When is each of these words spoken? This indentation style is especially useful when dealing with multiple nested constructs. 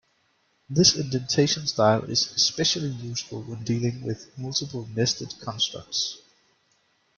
This 0.67 0.95
indentation 0.97 1.67
style 1.67 2.05
is 2.05 2.31
especially 2.33 2.87
useful 2.89 3.43
when 3.43 3.63
dealing 3.63 4.01
with 4.01 4.35
multiple 4.35 4.89
nested 4.95 5.35
constructs. 5.41 6.17